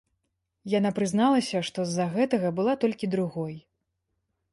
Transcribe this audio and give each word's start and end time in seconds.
Яна 0.77 0.91
прызналася, 0.99 1.61
што 1.67 1.79
з-за 1.89 2.07
гэтага 2.15 2.49
была 2.61 2.73
толькі 2.85 3.11
другой. 3.17 3.53